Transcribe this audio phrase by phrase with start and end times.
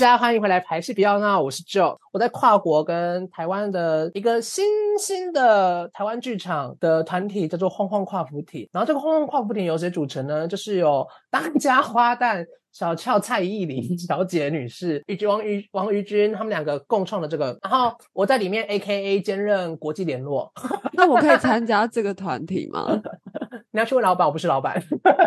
[0.00, 1.94] 大家欢迎回来，排戏不要闹，我是 Joe。
[2.10, 4.64] 我在跨国跟台湾的一个新
[4.98, 8.66] 兴的台湾剧场的团体叫做晃晃跨服体。
[8.72, 10.48] 然后这个晃晃跨服体由谁组成呢？
[10.48, 12.42] 就是有当家花旦
[12.72, 17.58] 小俏蔡依林 小姐女士以及王于王于君他们两个共创的这个。
[17.60, 20.50] 然后我在里面 A K A 兼任国际联络。
[20.96, 22.98] 那我可以参加这个团体吗？
[23.70, 24.82] 你要去问老板，我不是老板。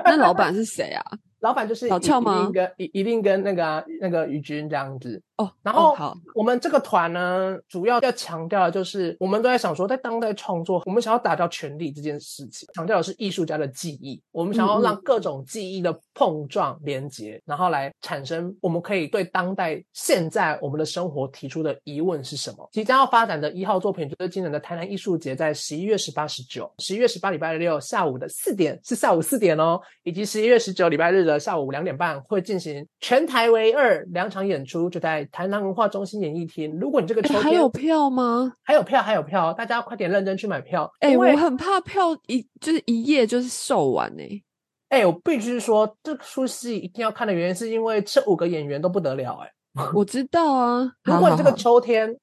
[0.05, 1.03] 那老板是谁啊？
[1.43, 2.49] 老板就是小俏吗？
[2.53, 5.51] 跟一一定跟那个那个于军这样子哦。
[5.61, 14.21] 然后好，我们这个团呢，主要要强调的就是，我们都在想说，在当代创作，我们想要打造权力这件事情，强调的是艺术家的记忆。
[14.31, 22.70] 我们想要让各种记忆的碰撞连接，然后来产生我们可以对当代现在我们的生活提出的疑问是什么？
[22.71, 32.21] 即将要发展的一号作品就是今年的台南艺术节，在十一月十八、十九，十一月十八礼拜六下午的四点是下午四点哦，以及十一月十九礼拜日的下午两点半。
[32.23, 36.77] 会进行全台唯二两场演出，就在台南文化中心演艺厅。
[36.79, 38.53] 如果你这个秋天还有票吗？
[38.63, 40.91] 还有票，还有票，大家快点认真去买票。
[40.99, 44.43] 哎，我很怕票一就是一夜就是售完呢。
[44.90, 49.40] 哎，我必须说，这出戏一定要看的原因，是因为这五个演员都不得了。
[49.40, 49.51] 哎，
[49.93, 50.91] 我知道啊。
[51.03, 52.15] 如果你这个秋天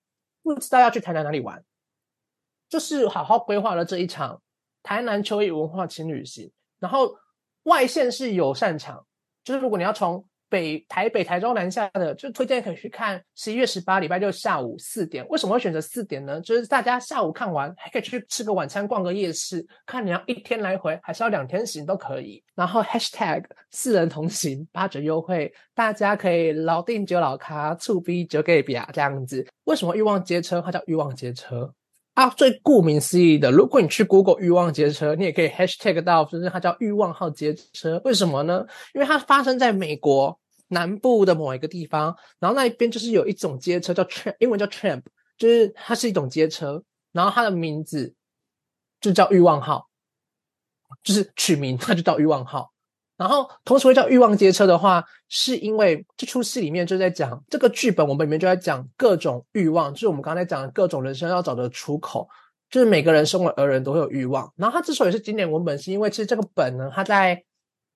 [0.42, 1.61] 不知道要去台南哪里玩，
[2.69, 4.41] 就是好好规划了这一场
[4.83, 7.12] 台南秋意文化轻旅行，然后
[7.64, 9.05] 外线是有擅长。
[9.42, 15.25] 就是如果你要从北台北、台中南下的，就推荐可以去看十一月十八礼拜六下午四点。
[15.28, 16.41] 为什么会选择四点呢？
[16.41, 19.64] 就是大家下午看完，还可以去吃个晚餐、逛个夜市。
[19.86, 22.42] 看你要一天来回，还是要两天行都可以。
[22.56, 29.47] 然后 hashtag 四人同行八折优惠，大家可以老定酒老卡促逼酒给比啊这样子。
[29.64, 31.72] 为什么欲望街车它叫欲望街车？
[32.14, 38.01] 啊，最顾名思义的，如果你去 Google 欲望街车，你也可以 Hashtag 到，就是它叫欲望号街车。
[38.05, 38.67] 为什么呢？
[38.95, 45.02] 因为它发生在美国南部的某一个地方，然后那一边就是有一种街车叫 Tramp，英文叫 Tramp，
[45.39, 48.12] 就是它是一种街车，然后它的名字
[49.01, 49.89] 就叫欲望号，
[51.02, 52.70] 就是取名它就叫欲望号。
[53.20, 62.27] 然后，同时会叫欲望街车的话，是因为这出戏里面就在讲这个剧本，我们里面就在讲各种欲望，就是我们刚才讲的各种人生要找的出口，
[62.70, 64.51] 就是每个人生为而人都会有欲望。
[64.57, 67.45] 然后它之所以是经典文本，是因为其实这个本呢，它在。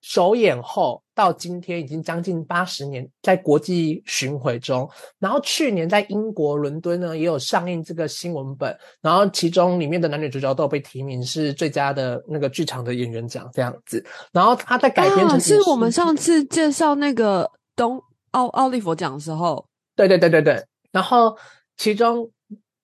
[0.07, 4.87] 首演后到今天已经将近八十年，在国际巡回中。
[5.17, 8.77] 然后去年在英国伦敦呢，也有上映这个新文本。
[9.01, 14.05] 然后其中里面的男女主角都有被提名是最佳的那个剧场的演员奖这样子。
[14.31, 17.99] 然后他在改编成是我们上次介绍那个东
[18.29, 20.63] 奥奥利佛奖的时候，对对对对对。
[20.91, 21.35] 然后
[21.77, 22.29] 其中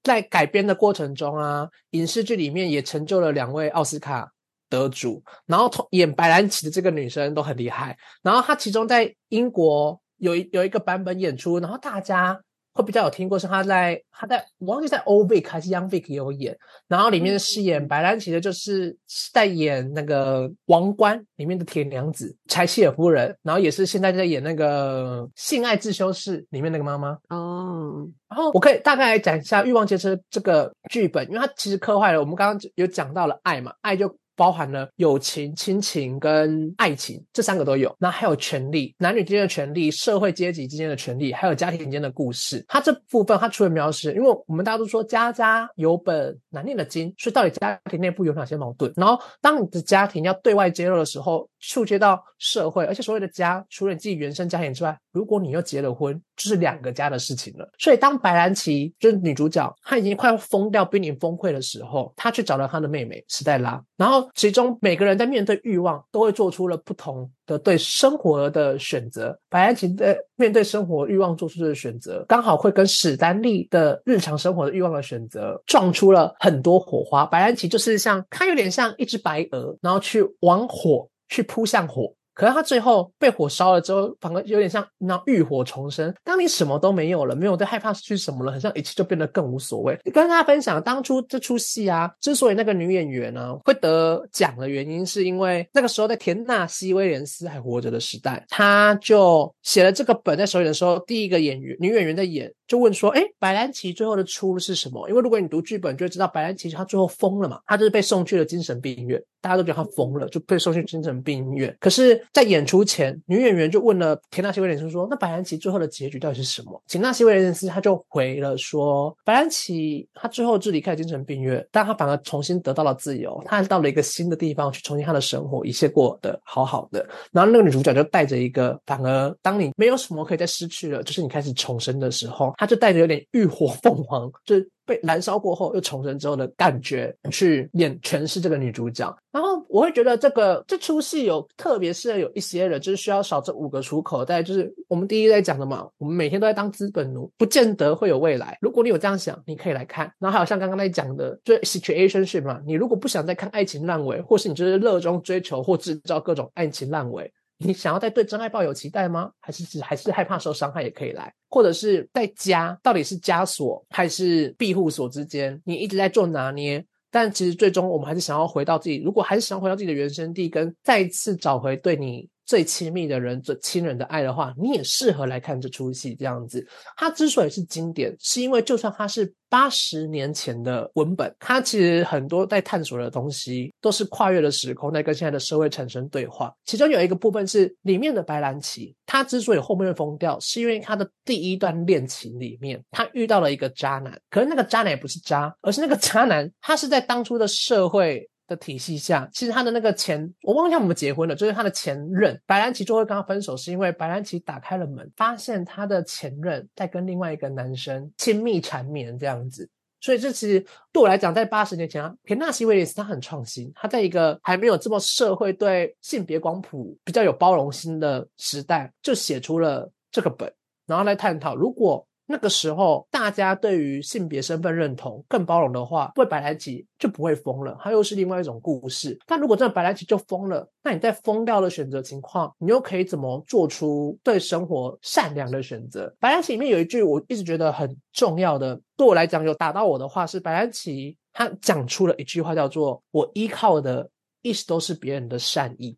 [0.02, 4.32] 在改编的过程中啊，影视剧里面也成就了两位奥斯卡。
[4.72, 12.40] 得主，然后从演白兰奇的这个女生都很厉害，然后她其中在英国有一有一个版本演出，然后大家
[12.74, 18.96] 会比较有听过，是她在她在我忘记在 Old Vic 还是 Young Vic 也有演，然后里面饰演白兰奇的就是
[19.34, 27.18] 在演那个王冠里面的铁娘子柴契尔夫人，然后也是现在在演那个性爱自修室里面那个妈妈。
[27.28, 28.08] 哦。
[28.30, 34.16] 然后我可以大概来讲一下《欲望街车》这个剧本，因为它其实刻画了我们刚刚有讲到了爱嘛，爱就。
[34.42, 42.66] 包含了友情、亲情跟爱情这三个都有，那还有权利，男女之间的权利、社会阶级之间的权利，还有家庭间的故事。
[42.68, 48.92] 它这部分它除了描写，因为我们大家都说家家有本难念的经，所以到底家庭内部有哪些矛盾？
[48.96, 57.70] 然后当你的家庭要对外揭露的时候，触接到社会，而且所谓的家，除了你自己原生家庭之外，如果你又结了婚，就是两个家的事情了。
[57.78, 64.30] 所以当白兰奇就是女主角，她已经快要疯掉、濒临崩溃的时候，她去找到她的妹妹史黛拉，然后。
[64.34, 69.38] 其中每个人在面对欲望，都会做出了不同的对生活的选择。
[69.50, 77.24] 白安琪在面对生活欲望做出的选择，刚好会跟史丹利的日常生活的欲望的选择撞出了很多火花。
[77.26, 82.12] 白安琪就是像她有点像一只白鹅，然后去往火去扑向火。
[82.42, 86.12] 可是他最后被火烧了之后，反而有点像那浴火重生。
[86.24, 89.96] 当你什么都没有了，没有再害怕失去什么了，很像一切就变得更无所谓。
[90.06, 111.76] 跟大家分享，当初这出戏啊，之所以那个女演员呢会得奖的原因，是因为那个时候在田纳西·威廉斯还活着的时代，他就写了这个本在首演的时候，第一个演员女演员在演，就问说：“哎，白兰奇最后的出路是什么？”因为如果你读剧本，就会知道白兰奇她最后疯了嘛，她就是被送去了精神病院，大家都觉得她疯了，就被送去精神病院。
[111.80, 127.06] 可是在演出前，女演员就问了田纳西威廉斯说：“那白兰奇最后的结局到底是什么？”田纳西威廉斯他就回了说：“白兰奇他最后是离开精神病院，但他反而重新得到了自由，他还到了一个新的地方去重新他的生活，一切过得好好的。
[127.32, 134.56] 然后那个女主角就带着一个，反而当你没有什么可以再失去了，就是你开始重生的时候，她就带着有点浴火凤凰，就。”
[134.86, 144.26] 被燃烧过后又重生之后的感觉去演诠释这个女主角，然后我会觉得这个这出戏有特别适合有一些人，就是需要少这五个出口。
[144.26, 148.58] 在就是我们第一在讲的嘛，我们每天都在当资本奴，不见得会有未来。
[148.62, 150.12] 如果你有这样想，你可以来看。
[150.20, 157.32] 然后还有像刚刚在讲的，就是 situationship 嘛，你如果不想再看爱情烂尾，或是你就是热衷追求或制造各种爱情烂尾。
[157.64, 159.32] 你想要在对真爱抱有期待吗？
[159.40, 168.98] 还是只还是害怕受伤害也可以来，或者是在家到底是枷锁还是庇护所之间，你一直在做拿捏，但其实最终我们还是想要回到自己。
[168.98, 172.28] 如果还是想回到自己的原生地，跟再次找回对你。
[172.46, 176.16] 最亲密的人、最亲人的爱的话，你也适合来看这出戏。
[176.16, 176.66] 这样子，
[176.98, 186.54] 它之所以是经典，是因为就算它是八十年前的文本，它其实很多在探索的东西都是跨越了时空，在跟现在的社会产生对话。
[186.66, 194.20] 其中有一个部分是里面的白兰奇，他之所以后面会疯掉，是因为他的第一段恋情里面，他遇到了一个渣男。
[194.30, 198.28] 可是那个渣男也不是渣，而是那个渣男，他是在当初的社会。
[198.52, 209.70] 的体系下，其实他的那个前，我忘记我们结婚了，就是他的前任白兰奇就会跟他分手，是因为白兰奇打开了门，发现他的前任在跟另外一个男生亲密缠绵这样子。
[210.02, 210.60] 所以这其实
[210.92, 220.52] 对我来讲，在八十年前啊，田纳西威廉斯他很创新，他在一个还没有这么社会对性别光谱比较有包容心的时代，就写出了这个本，
[220.86, 222.06] 然后来探讨如果。
[222.32, 227.78] 那个时候，大家对于性别身份认同更包容的话，会白兰奇就不会疯了。
[227.82, 229.20] 它又是另外一种故事。
[229.28, 236.16] 但如果真的白兰奇就疯了，那你在疯掉的选择情况，你又可以怎么做出对生活善良的选择？
[236.20, 244.10] 白兰奇里面有一句我一直觉得很重要的，对我来讲有打到我的话，是白兰奇他讲出了一句话，叫做“我依靠的
[244.42, 245.98] 一直都是别人的善意”。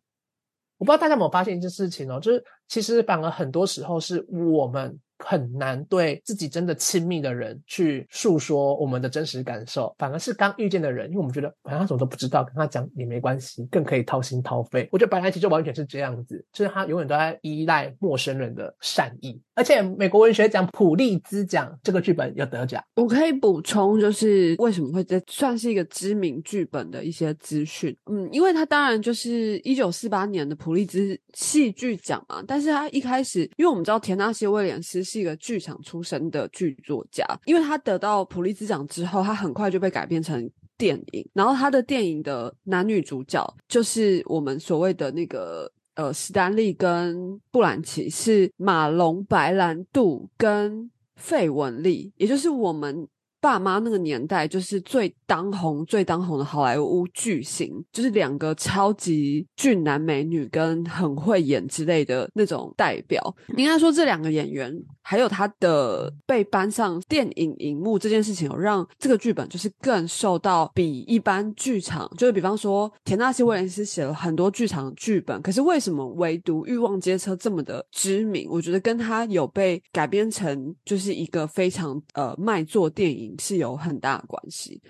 [0.78, 4.98] 我不知道大家有没有发现一件事情哦，就是其实反而很多时候是我们。
[5.24, 14.86] 很难对自己真的亲密的人去诉说我们的真实感受，反而是刚遇见的人，因为我们觉得好像他什么都不知道，跟他讲也没关系，更可以掏心掏肺。
[14.92, 19.40] 我觉得白兰奇就完全是这样子，就是他永远都在依赖陌生人的善意。
[19.54, 27.96] 而且美国文学奖普利兹奖这个剧本有得奖，我可以补充就是为什么会这算是一个知名剧本的一些资讯。
[28.10, 35.02] 嗯，因为他当然就是一九四八年的普利兹戏剧奖嘛，但是他一开始，因为我们知道田纳西威廉斯。
[35.14, 41.24] 是一个剧场出身的剧作家，因为他得到普利兹奖之后，他很快就被改编成电影。
[41.32, 53.06] 然后他的电影的男女主角就是我们所谓的那个呃，史丹利跟布兰奇，是马龙白兰度跟费雯丽，也就是我们。
[53.44, 63.36] 爸妈那个年代就是最当红、最当红的好莱坞巨星，就是两个超级俊男美女跟很会演之类的那种代表。
[63.58, 78.48] 应该说，这两个演员还有他的被搬上电影荧幕这件事情，有让这个剧本就是更受到比一般剧场，就是比方说田纳西·威廉斯写了很多剧场剧本，可是为什么唯独《欲望街车》这么的知名？
[78.50, 83.33] 我觉得跟他有被改编成就是一个非常呃卖座电影。
[83.38, 84.80] 是有很大的关系，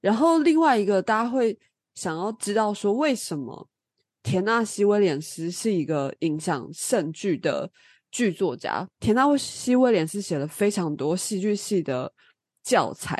[0.00, 1.58] 然后另外一个大家会
[1.94, 3.68] 想要知道说，为什么
[4.22, 7.70] 田纳西威廉斯是一个影响甚巨的
[8.10, 8.86] 剧作家？
[8.98, 12.12] 田纳西威廉斯写了非常多戏剧系的
[12.62, 13.16] 教材，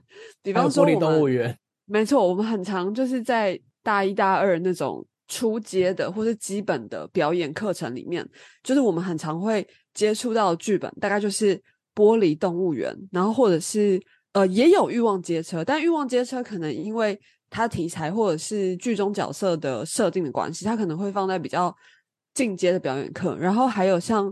[0.42, 1.52] 比方说《玻璃动物园》。
[1.84, 8.28] 没错，我们很常就是在大一、大二那种初阶的或是基本的表演课程里面，
[8.62, 11.56] 就是我们很常会接触到的剧本，大概就是
[11.94, 14.02] 《玻璃动物园》，然后或者是。
[14.36, 21.74] 呃，也有欲望街车，但欲望街车可能因为它题材或者是剧中角色的设定的关系，它可能会放在比较
[22.34, 23.34] 进阶的表演课。
[23.38, 24.30] 然后还有像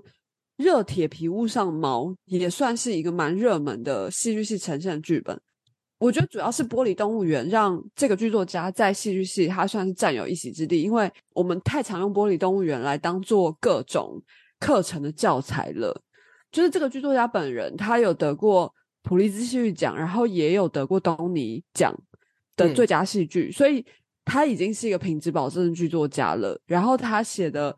[0.59, 5.41] 热铁皮屋上猫，也算是一个蛮热门的戏剧系呈现的剧本。
[5.97, 14.23] 我觉得主要是玻璃动物园让这个剧作家在戏剧系他算是占有一席之地，因为我们太常用玻璃动物园来当做各种
[14.61, 15.99] 课程的教材了。
[16.53, 18.71] 就是这个剧作家本人，他有得过。
[19.05, 21.95] 普利兹戏剧奖，然后也有得过东尼奖
[22.57, 23.87] 的最佳戏剧，所以
[24.25, 26.61] 他已经是一个品质保证的剧作家了。
[26.67, 27.77] 然后他写的，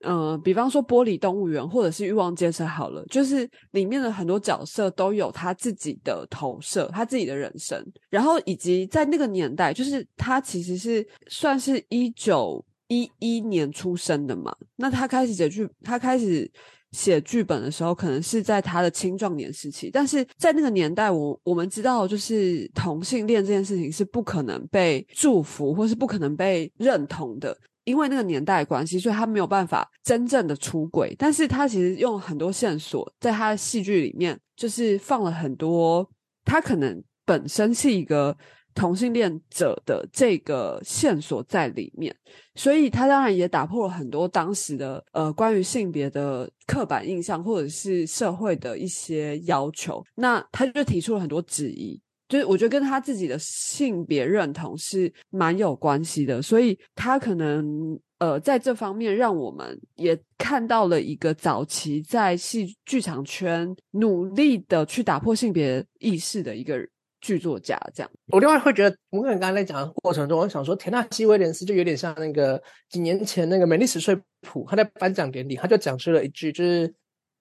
[0.00, 7.80] 嗯，比方说《玻璃动物园》或者是《欲望街车》，好了，就是里面的很多角色都有他自己的投射，他自己的人生。
[8.10, 12.64] 然后以及在那个年代，就是他其实是算是一九。
[12.88, 16.48] 一一年出生的嘛，那他开始写剧，他开始
[16.94, 27.54] 写剧本的时候，可能是在他的青壮年时期，但是在那个年代，我我们知道，就是同性恋这件事情是不可能被祝福，或是不可能被认同的。
[27.82, 31.14] 因为那个年代关系，所以他没有办法真正的出轨。
[31.18, 36.08] 但是他其实用很多线索，在他的戏剧里面，就是放了很多
[36.46, 38.34] 他可能本身是一个
[38.74, 42.14] 同性恋者的这个线索在里面。
[42.54, 50.04] 所以他当然也打破了很多当时的呃关于性别的刻板印象，或者是社会的一些要求。
[50.14, 52.00] 那他就提出了很多质疑。
[52.26, 66.78] 就是我觉得跟他自己的性别认同是蛮有关系的，所以他可能呃在这方面让我们也看到了一个早期在戏剧场圈努力的去打破性别意识的一个
[67.24, 67.80] 剧作家。
[67.94, 76.92] 这样，我另外会觉得，我跟你刚才在讲的过程中，我想说，田纳西威廉斯就有点像那个几年前那个美丽史翠普，他在颁奖典礼他就讲出了一句，就是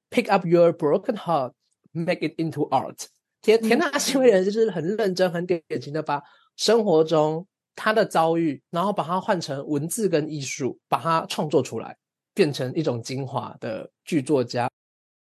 [0.10, 1.52] “Pick up your broken heart,
[1.92, 3.08] make it into art。”
[3.44, 6.24] 田田纳西威廉就是很认真、很典型的把
[6.56, 11.98] 生活中他的遭遇，然后把它换成文字跟艺术，把它创作出来，
[12.34, 14.70] 变成一种精华的剧作家。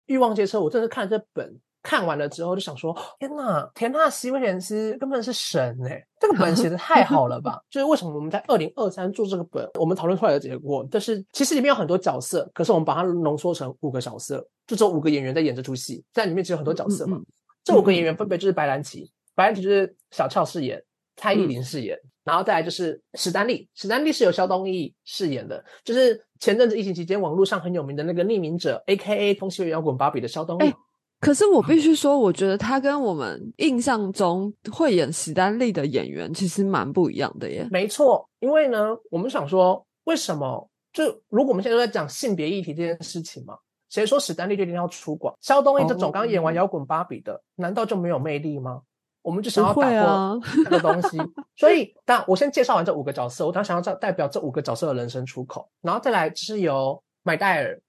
[0.06, 6.04] 欲望街车，我真的看这本，看完了之后就想说：天呐，田纳西威廉斯根本是神哎！
[6.18, 7.60] 这个本写的太好了吧？
[7.70, 17.20] 就是为什么我们在二零二三做这个本，我们讨论出来的结果，就是其实里面有很多角色，可是我们把它浓缩成五个角色，就只有五个演员在演这出戏，在里面只有很多角色嘛。
[17.62, 20.82] 这五个演员分别就是白兰奇，白兰奇就是小俏饰演，
[21.14, 30.74] 蔡依林饰演，然后再来就是史丹利，史丹利是由肖东义饰演的，就是前阵子疫情期间网络上很有名的那个匿名者，A K A 风西摇滚芭比的肖东义。
[31.20, 37.66] 可是我必须说，我觉得他跟我们印象中会演史丹利的演员其实蛮不一样的耶。
[37.70, 43.56] 没错，因为呢，我们想说，为什么就如果我们现在都在讲性别议题这件事情嘛？
[43.88, 45.34] 谁说史丹利就一定要出广？
[45.40, 48.82] 肖东义这种刚演完摇滚芭比的，难道就没有魅力吗？
[49.22, 51.18] 我们就想要打破这个东西。
[51.56, 57.80] 所以，但我先介绍完这五个角色，我当想要代代表这五个角色的人生出口，然后再来是由麦戴尔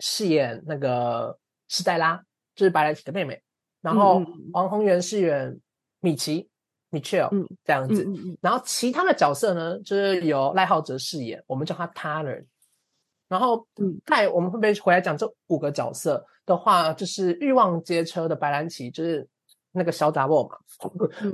[0.00, 1.36] 饰演那个
[1.68, 2.22] 史黛拉，
[2.58, 3.40] 就是白兰奇的妹妹，
[3.80, 4.20] 然后
[4.52, 5.56] 王宏源饰演
[6.00, 6.50] 米奇
[6.90, 7.30] Michelle
[7.64, 8.04] 这样子，
[8.40, 12.44] 然后其他的角色呢，就是由赖浩哲饰演，我们叫他 Tanner。
[13.28, 13.68] 然后，
[14.06, 19.28] 在我们会不会回来讲这五个角色的话，就是欲望街车的白兰奇，就是
[19.70, 20.56] 那个小杂货嘛。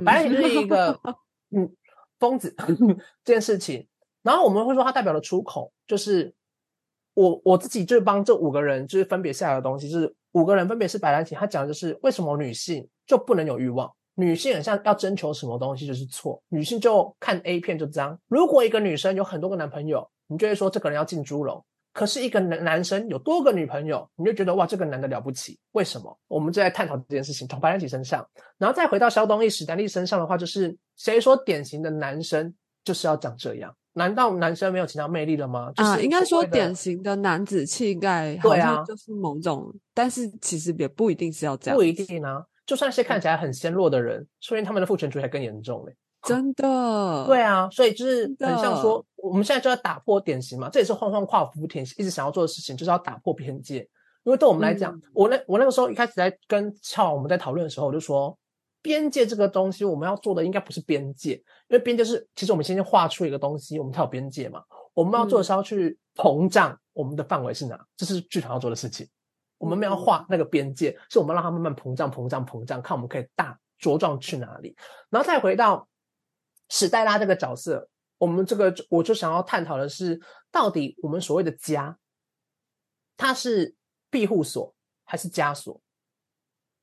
[0.03, 0.99] 白兰奇就是一个
[1.55, 1.73] 嗯
[2.19, 2.53] 疯子
[3.23, 3.87] 这件事情。
[4.21, 6.33] 然后我们会说他代表了出口，就是
[7.13, 18.19] 我我自己就是帮这五个人就是分别下来的东西，就是五个人分别是白兰奇，他讲的就是为什么女性就不能有欲望，女性很像要征求什么东西就是错，女性就看 A 片就脏。
[18.27, 21.63] 如果一个女生有很多个男朋友，你就会说这个人要进猪笼。
[21.93, 25.57] 可是，一个男男生有多个女朋友，你就觉得哇，这个男的了不起？
[25.71, 26.19] 为什么？
[26.27, 27.47] 我们就在探讨这件事情。
[27.47, 28.27] 从白兰奇身上，
[28.57, 33.73] 然后再回到肖东义、史丹利身上的话，就是谁说典型的男生就是要长这样？
[33.95, 35.71] 难道男生没有其他魅力了吗？
[35.77, 42.45] 啊，应该说典型的男子气概，对啊，就是某种，但是其实也不一定是要这样，不一定啊。
[42.65, 45.95] 就算是看起来很纤弱的人，说明他们的父权主义还更严重嘞。
[46.23, 53.87] 真的， 对啊，所以就是很像说，我们现在就要打破典型嘛，这也是晃晃跨服田一直想要做的事情，就是要打破边界。
[54.23, 58.35] 因为对我们来讲，我那我那个时候一开始在跟俏我们在讨论的时候，我就说，
[58.85, 64.63] 边界这个东西，我们要做的应该不是边界，因为边界是其实我们先画出一个东西，我们才有边界嘛。
[64.93, 69.09] 我们要做的是要去膨胀我们的范围是哪，这是剧团要做的事情。
[69.57, 74.75] 我们没有画那个边界，是我们让它慢慢膨胀、膨胀、膨胀，看我们可以大茁壮去哪里，
[75.09, 75.87] 然后再回到。
[76.67, 77.87] 史黛拉这个角色，
[78.17, 80.19] 我们这个我就想要探讨的是，
[80.51, 81.95] 到底我们所谓的家，
[83.15, 83.75] 它是
[84.09, 84.73] 庇护所
[85.03, 85.79] 还是枷锁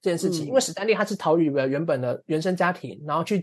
[0.02, 0.46] 这件事情？
[0.46, 3.38] 因为史丹利他是逃离了原本的原生家庭，然后去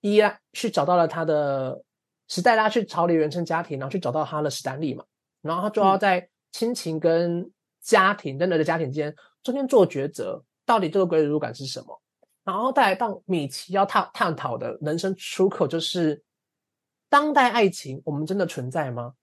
[0.00, 0.22] 依依
[0.52, 1.80] 去找到了他的
[2.26, 5.04] 史黛拉去逃离原生家庭，然后去找到他的史丹利嘛，
[5.42, 7.48] 然后他就要在亲情跟
[7.80, 12.00] 家庭等等的家庭间中间做抉择，到底这个归属感是什么？
[12.44, 16.20] 然后再来到米奇要探探讨的人生出口，就是
[17.08, 19.14] 当代爱情，我们真的存在吗？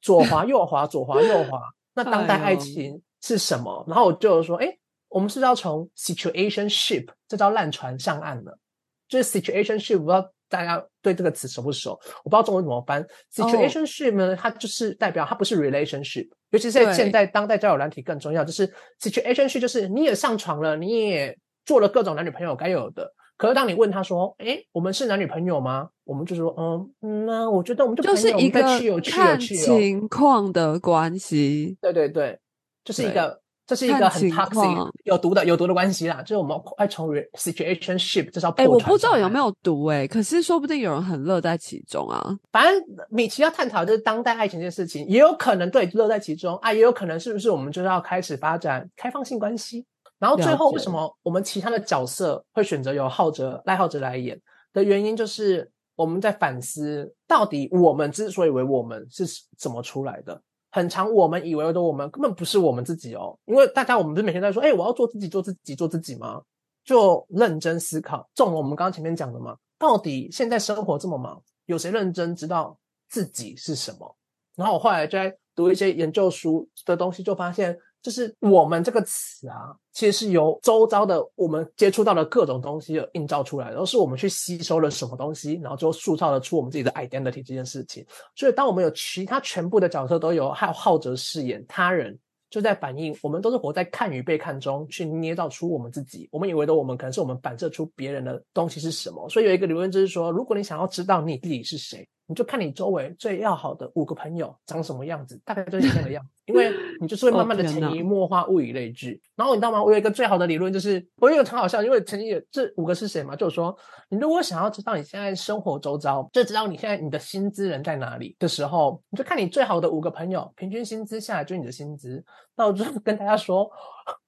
[0.00, 1.60] 左滑 右滑，左滑右滑，
[1.92, 3.84] 那当代爱情是什么？
[3.86, 4.78] 然后我就说，哎，
[5.10, 8.58] 我们是要从 situation ship 这招烂船上岸了。
[9.06, 11.90] 就是 situation ship，不知道大家对这个词熟不熟？
[12.24, 13.06] 我不知道中文怎么翻。
[13.30, 18.66] situation ship 呢，它就是代表它不是 relationship，尤其是在现在当代交友软体更重要，就是
[18.98, 21.36] situation ship，就是你也上床了，你也。
[21.66, 29.60] 做了各种男女朋友该有的，可是当你问他说：“诶，我们是男女朋友吗？”我们就说：“嗯嗯，那我觉得我们就就是一个去有去有看去有。
[29.60, 31.76] 情况的关系。
[31.80, 32.40] 对对对，
[32.82, 33.39] 就是一个，
[33.70, 36.20] 这是一个很 toxic 有毒的有毒的关系啦。
[36.22, 39.54] 就是我们快从 situationship 这是要哎、破我不知道有没有。
[39.62, 42.36] 毒哎、可是说不定有人很乐在其中啊。
[42.50, 49.86] 反正米奇要探讨就是当代爱情这件事情，也有可能对乐在其中啊，也有可能是不是我们就是要开始发展开放性关系。
[50.18, 54.40] 然后最后为什么我们其他的角色会选择由浩哲赖浩哲来演
[54.72, 59.24] 的原因，就是我们在反思到底我们之所以为我们是
[59.56, 60.42] 怎么出来的。
[60.70, 66.40] 很长，我们以为的我们根本不是我们自己哦，因为大家我们不是每天在说，哎、我要做自己，做自己，做自己吗？
[66.84, 74.16] 就认真思考，中了我们刚刚前面讲的嘛，到底现在生活这么忙，有谁认真知道自己是什么？
[74.56, 88.04] 然后我后来就在读一些研究书的东西，就发现，就是“我们”这个词啊，其实是由周遭的我们接触到的各种东西而映照出来的，而是我们去吸收了什么东西，然后最后塑造了出我们自己的 identity 这件事情。
[88.34, 96.26] 所以，当我们有其他全部的角色都有，还有浩哲饰演他人，就在反映我们都是活在看与被看中，去捏造出我们自己。
[96.32, 99.28] 我们以为的我们，可能是我们反射出别人的东西是什么。
[99.28, 109.20] 所以有一个理论就是说，如果你想要知道你自己是谁，你就看你周围最要好的五个朋友长什么样子，大概就是你那个样子，因为你就是会慢慢的潜移默化、物以类聚。
[109.34, 109.82] 然后你知道吗？
[109.82, 113.34] 我有一个最好的理论，就是我有一个很好笑，因为曾经有这五个是谁嘛？
[113.34, 113.76] 就是说，
[114.10, 122.24] 你如果想要知道你现在生活周遭，就知道你现在你的薪资人在哪里的时候，你就看你最好的五个朋友，平均薪资下来就是你的薪资。
[122.54, 123.68] 那我就跟大家说，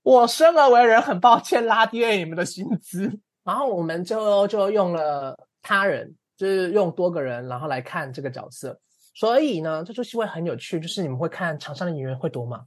[0.03, 3.21] 我生而为人，很抱歉拉低了你们的薪资。
[3.45, 8.77] 然后我们就就用了他人，就是用多个人，然后来看这个角色。
[9.15, 12.63] 所以呢，这出戏会很有趣，就是你们会看场上的演员会多吗，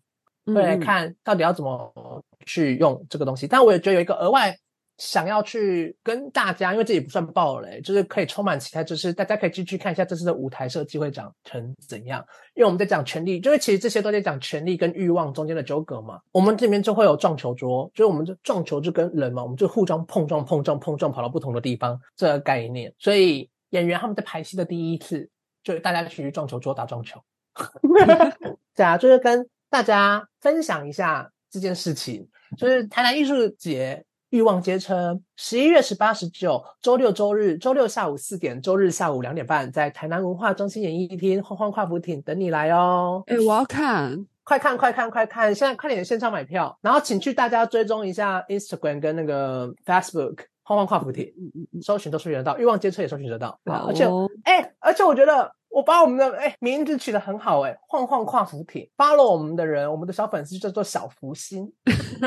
[0.46, 3.46] 会来嗯，看到底要怎么去用这个东西。
[3.46, 4.56] 但我也觉得有一个额外
[4.98, 12.26] 想要去跟大家，因为这也不算暴雷，就是可以充满期待，就是大家可以继续看一下这次的舞台设计会长成怎样。
[12.54, 16.22] 因为我们在讲权力，就是其实这些都在讲权力跟欲望中间的纠葛嘛。
[16.32, 22.94] 我们这边就会有撞球桌，就是我们就撞球就跟人嘛，我们就互相碰撞、碰撞、碰撞，跑到不同的地方这个概念。
[22.98, 25.30] 所以演员他们在排戏的第一次，
[25.64, 27.22] 就大家一起去撞球桌打撞球。
[28.76, 43.24] 对啊，就是跟大家分享一下这件事情，就是台南艺术节欲望街车，十一月十八、十九，周六、周日，周六下午四点，周日下午两点半，在台南文化中心演艺厅晃晃跨浮艇等你来哦！
[43.28, 45.56] 哎、我要看，快看快看快看！
[45.56, 51.34] 现在快点线上买票，然后请去大家追踪一下 Instagram 跟那个 Facebook 晃晃跨服体，
[51.82, 53.58] 搜寻都搜寻得到，欲望街车也搜寻得到。
[53.66, 61.72] 好而且哦哎、而且我觉得我把我们的哎、名字取得很好哎、晃晃跨服体，follow 我们的人，我们的小粉丝叫做小福星，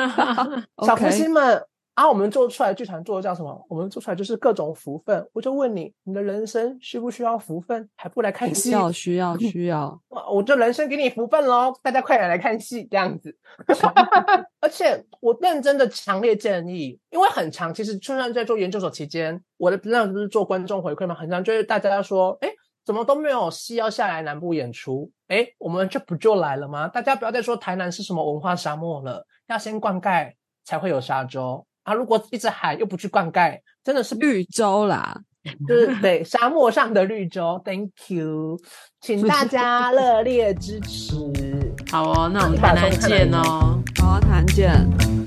[0.87, 1.67] 小福星们。
[1.99, 3.67] 啊，我们做出来剧团做的叫什么？
[3.69, 5.29] 我们做出来就是各种福分。
[5.33, 7.91] 我就问你，你的人生需不需要福分？
[7.97, 8.71] 还不来看戏？
[8.71, 13.37] 需要 需要需要，哇我就人生给你福分喽，大家快点来看戏，这样子。
[14.63, 21.17] 而且我认真的强烈建议，因为很长，其实就算在做研究所期间，我的那不是做观众回馈嘛？
[21.17, 22.49] 很长就是大家说，哎，
[22.85, 25.11] 怎么都没有戏要下来南部演出？
[25.27, 26.87] 哎，我们这不就来了吗？
[26.87, 30.35] 大家不要再说台南是什么文化沙漠了，要先灌溉
[30.65, 31.95] 才会有沙洲啊！
[31.95, 35.19] 如果一直喊又不去灌溉，真的是绿洲啦，
[35.67, 38.59] 就是对沙漠上的绿洲，Thank you，
[39.01, 41.15] 请大家热烈支持。
[41.91, 43.83] 好哦，那我们台南见哦。
[43.99, 45.18] 好，谈见。